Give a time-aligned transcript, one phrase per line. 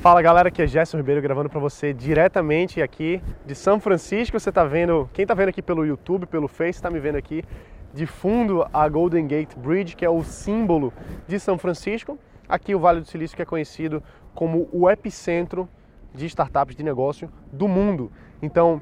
[0.00, 4.40] Fala galera, aqui é Gerson Ribeiro gravando para você diretamente aqui de São Francisco.
[4.40, 7.44] Você está vendo, quem está vendo aqui pelo YouTube, pelo Face, está me vendo aqui
[7.92, 10.90] de fundo a Golden Gate Bridge, que é o símbolo
[11.28, 12.18] de São Francisco.
[12.48, 14.02] Aqui o Vale do Silício, que é conhecido
[14.34, 15.68] como o epicentro
[16.14, 18.10] de startups de negócio do mundo.
[18.40, 18.80] Então,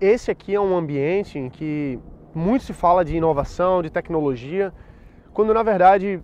[0.00, 1.98] esse aqui é um ambiente em que
[2.32, 4.72] muito se fala de inovação, de tecnologia,
[5.32, 6.22] quando na verdade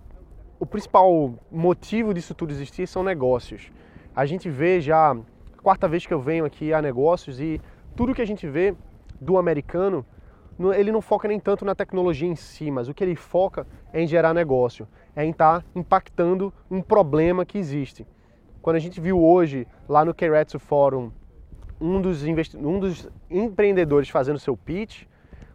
[0.61, 3.73] o principal motivo disso tudo existir são negócios.
[4.17, 5.15] A gente vê já,
[5.63, 7.61] quarta vez que eu venho aqui a negócios e
[7.95, 8.75] tudo que a gente vê
[9.21, 10.07] do americano,
[10.75, 14.01] ele não foca nem tanto na tecnologia em si, mas o que ele foca é
[14.01, 18.07] em gerar negócio, é em estar tá impactando um problema que existe.
[18.63, 21.13] Quando a gente viu hoje lá no Keiretsu Forum
[21.79, 22.25] um dos,
[22.55, 25.03] um dos empreendedores fazendo seu pitch,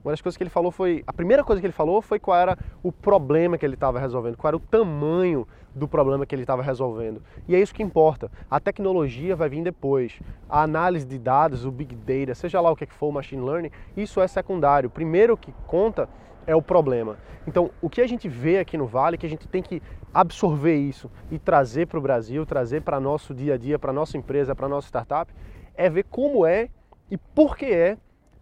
[0.04, 1.04] uma das coisas que ele falou foi.
[1.06, 4.36] A primeira coisa que ele falou foi qual era o problema que ele estava resolvendo,
[4.36, 7.22] qual era o tamanho do problema que ele estava resolvendo.
[7.48, 8.32] E é isso que importa.
[8.50, 10.20] A tecnologia vai vir depois.
[10.50, 13.72] A análise de dados, o big data, seja lá o que for, o machine learning,
[13.96, 14.88] isso é secundário.
[14.88, 16.10] O primeiro que conta
[16.48, 17.18] é o problema.
[17.48, 19.82] Então, o que a gente vê aqui no Vale é que a gente tem que
[20.14, 24.18] absorver isso e trazer para o Brasil, trazer para nosso dia a dia, para nossa
[24.18, 25.34] empresa, para nossa startup,
[25.76, 26.70] é ver como é
[27.10, 27.98] e por que é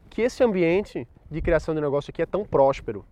[0.10, 3.06] que esse ambiente de criação de negócio aqui é tão próspero.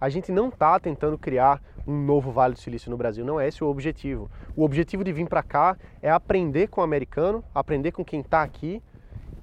[0.00, 3.48] A gente não está tentando criar um novo Vale do Silício no Brasil, não é
[3.48, 4.30] esse o objetivo.
[4.56, 8.42] O objetivo de vir para cá é aprender com o americano, aprender com quem está
[8.42, 8.82] aqui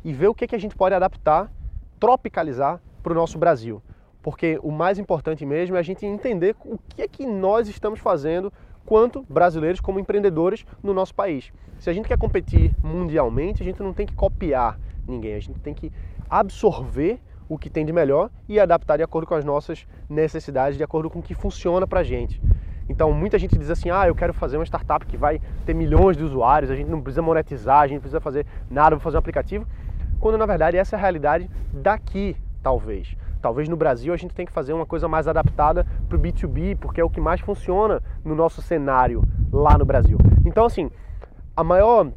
[0.03, 1.51] e ver o que, que a gente pode adaptar,
[1.99, 3.81] tropicalizar para o nosso Brasil.
[4.21, 7.99] Porque o mais importante mesmo é a gente entender o que é que nós estamos
[7.99, 8.51] fazendo
[8.85, 11.51] quanto brasileiros como empreendedores no nosso país.
[11.79, 15.59] Se a gente quer competir mundialmente, a gente não tem que copiar ninguém, a gente
[15.59, 15.91] tem que
[16.29, 17.19] absorver
[17.51, 21.09] o que tem de melhor e adaptar de acordo com as nossas necessidades, de acordo
[21.09, 22.41] com o que funciona para a gente.
[22.87, 26.15] Então, muita gente diz assim: ah, eu quero fazer uma startup que vai ter milhões
[26.15, 29.17] de usuários, a gente não precisa monetizar, a gente não precisa fazer nada, vou fazer
[29.17, 29.67] um aplicativo.
[30.17, 33.17] Quando na verdade essa é a realidade daqui, talvez.
[33.41, 36.77] Talvez no Brasil a gente tem que fazer uma coisa mais adaptada para o B2B,
[36.77, 39.21] porque é o que mais funciona no nosso cenário
[39.51, 40.17] lá no Brasil.
[40.45, 40.89] Então, assim,
[41.53, 42.07] a maior,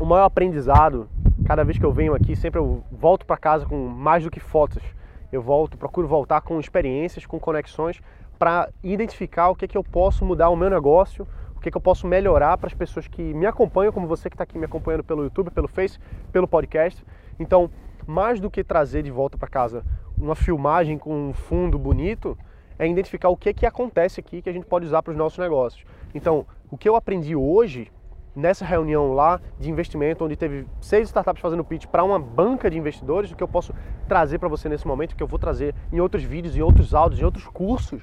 [0.00, 1.08] o maior aprendizado
[1.46, 4.40] Cada vez que eu venho aqui, sempre eu volto para casa com mais do que
[4.40, 4.82] fotos.
[5.30, 8.00] Eu volto, procuro voltar com experiências, com conexões
[8.38, 11.70] para identificar o que é que eu posso mudar o meu negócio, o que é
[11.70, 14.58] que eu posso melhorar para as pessoas que me acompanham, como você que está aqui
[14.58, 15.98] me acompanhando pelo YouTube, pelo Face,
[16.32, 17.04] pelo podcast.
[17.38, 17.70] Então,
[18.06, 19.84] mais do que trazer de volta para casa
[20.16, 22.38] uma filmagem com um fundo bonito,
[22.78, 25.16] é identificar o que é que acontece aqui que a gente pode usar para os
[25.16, 25.84] nossos negócios.
[26.14, 27.90] Então, o que eu aprendi hoje
[28.34, 32.76] nessa reunião lá de investimento, onde teve seis startups fazendo pitch para uma banca de
[32.78, 33.72] investidores, o que eu posso
[34.08, 37.20] trazer para você nesse momento, que eu vou trazer em outros vídeos, em outros áudios,
[37.20, 38.02] em outros cursos,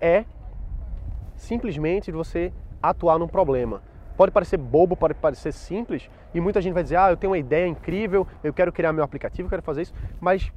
[0.00, 0.24] é
[1.36, 2.52] simplesmente você
[2.82, 3.82] atuar num problema.
[4.16, 7.38] Pode parecer bobo, pode parecer simples, e muita gente vai dizer: ah, eu tenho uma
[7.38, 10.52] ideia incrível, eu quero criar meu aplicativo, eu quero fazer isso, mas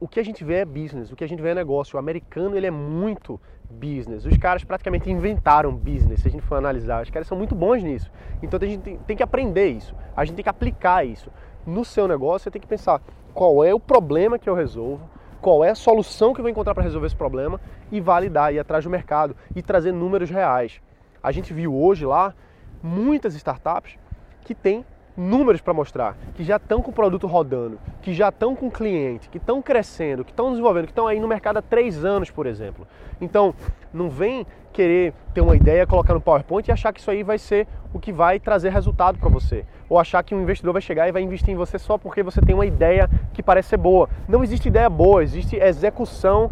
[0.00, 1.96] o que a gente vê é business, o que a gente vê é negócio.
[1.96, 3.38] O americano ele é muito
[3.70, 4.24] business.
[4.24, 7.02] Os caras praticamente inventaram business, se a gente for analisar.
[7.02, 8.10] Os caras são muito bons nisso.
[8.42, 9.94] Então a gente tem, que aprender isso.
[10.16, 11.30] A gente tem que aplicar isso.
[11.66, 13.02] No seu negócio, você tem que pensar
[13.34, 15.02] qual é o problema que eu resolvo,
[15.38, 17.60] qual é a solução que eu vou encontrar para resolver esse problema
[17.92, 20.80] e validar, ir atrás do mercado e trazer números reais.
[21.22, 22.34] A gente viu hoje lá
[22.82, 23.98] muitas startups
[24.46, 24.84] que têm
[25.16, 29.28] números para mostrar, que já estão com o produto rodando, que já estão com cliente,
[29.28, 32.46] que estão crescendo, que estão desenvolvendo, que estão aí no mercado há três anos, por
[32.46, 32.86] exemplo.
[33.20, 33.54] Então,
[33.92, 37.38] não vem querer ter uma ideia, colocar no PowerPoint e achar que isso aí vai
[37.38, 39.64] ser o que vai trazer resultado para você.
[39.88, 42.40] Ou achar que um investidor vai chegar e vai investir em você só porque você
[42.40, 44.08] tem uma ideia que parece ser boa.
[44.28, 46.50] Não existe ideia boa, existe execução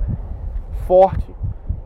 [0.86, 1.34] forte.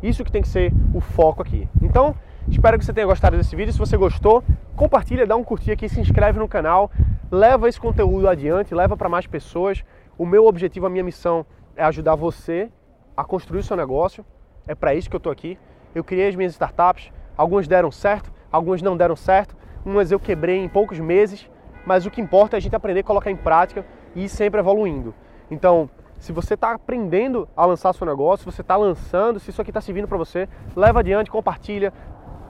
[0.03, 1.69] Isso que tem que ser o foco aqui.
[1.81, 2.17] Então,
[2.49, 3.73] Espero que você tenha gostado desse vídeo.
[3.73, 4.43] Se você gostou,
[4.77, 6.91] compartilha, dá um curtir aqui, se inscreve no canal,
[7.31, 9.85] leva esse conteúdo adiante, leva para mais pessoas.
[10.19, 11.47] O meu objetivo, a minha missão
[11.77, 12.71] é ajudar você
[13.17, 14.25] a construir o seu negócio.
[14.67, 15.59] É para isso que eu estou aqui.
[15.95, 20.59] Eu criei as minhas startups, algumas deram certo, algumas não deram certo, umas eu quebrei
[20.59, 21.51] em poucos meses,
[21.85, 23.85] mas o que importa é a gente aprender a colocar em prática
[24.15, 25.15] e ir sempre evoluindo.
[25.51, 29.61] Então, se você está aprendendo a lançar seu negócio, se você está lançando, se isso
[29.61, 31.93] aqui está servindo para você, leva adiante, compartilha,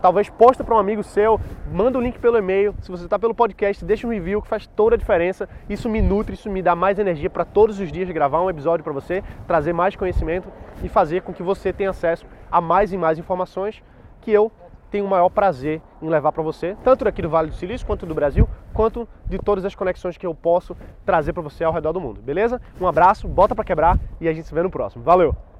[0.02, 1.40] Talvez posta para um amigo seu,
[1.72, 2.74] manda o link pelo e-mail.
[2.82, 5.48] Se você está pelo podcast, deixa um review que faz toda a diferença.
[5.70, 8.82] Isso me nutre, isso me dá mais energia para todos os dias gravar um episódio
[8.82, 10.48] para você, trazer mais conhecimento
[10.82, 13.80] e fazer com que você tenha acesso a mais e mais informações
[14.20, 14.50] que eu
[14.90, 18.04] tenho o maior prazer em levar para você, tanto daqui do Vale do Silício, quanto
[18.04, 20.76] do Brasil, quanto de todas as conexões que eu posso
[21.06, 22.60] trazer para você ao redor do mundo, beleza?
[22.78, 25.02] Um abraço, bota para quebrar e a gente se vê no próximo.
[25.02, 25.51] Valeu!